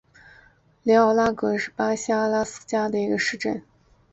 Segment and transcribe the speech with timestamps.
[0.81, 3.61] 里奥拉戈是巴西阿拉戈斯州的一个市镇。